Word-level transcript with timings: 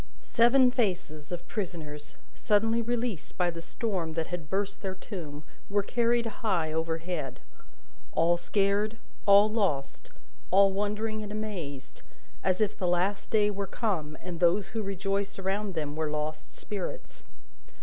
Seven 0.23 0.71
faces 0.71 1.31
of 1.31 1.47
prisoners, 1.47 2.15
suddenly 2.33 2.81
released 2.81 3.37
by 3.37 3.51
the 3.51 3.61
storm 3.61 4.13
that 4.13 4.25
had 4.25 4.49
burst 4.49 4.81
their 4.81 4.95
tomb, 4.95 5.43
were 5.69 5.83
carried 5.83 6.25
high 6.25 6.73
overhead: 6.73 7.39
all 8.13 8.35
scared, 8.35 8.97
all 9.27 9.47
lost, 9.47 10.09
all 10.49 10.71
wondering 10.73 11.21
and 11.21 11.31
amazed, 11.31 12.01
as 12.43 12.59
if 12.59 12.75
the 12.75 12.87
Last 12.87 13.29
Day 13.29 13.51
were 13.51 13.67
come, 13.67 14.17
and 14.23 14.39
those 14.39 14.69
who 14.69 14.81
rejoiced 14.81 15.37
around 15.37 15.75
them 15.75 15.95
were 15.95 16.09
lost 16.09 16.51
spirits. 16.57 17.23